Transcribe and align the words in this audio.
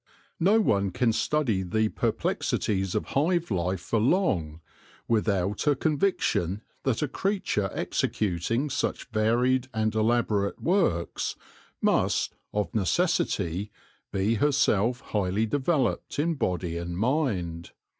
No 0.39 0.59
one 0.59 0.89
can 0.89 1.13
study 1.13 1.61
the 1.61 1.89
perplexities 1.89 2.95
of 2.95 3.05
hive 3.13 3.51
life 3.51 3.81
for 3.81 3.99
long 3.99 4.59
without 5.07 5.67
a 5.67 5.75
con 5.75 5.99
viction 5.99 6.61
that 6.81 7.03
a 7.03 7.07
creature 7.07 7.69
executing 7.71 8.71
such 8.71 9.05
varied 9.11 9.67
and 9.75 9.93
elaborate 9.93 10.59
works 10.59 11.35
must, 11.83 12.35
of 12.51 12.73
necessity, 12.73 13.71
be 14.11 14.33
herself 14.33 15.01
highly 15.01 15.45
developed 15.45 16.17
in 16.17 16.33
body 16.33 16.77
and 16.77 16.97
mind. 16.97 17.69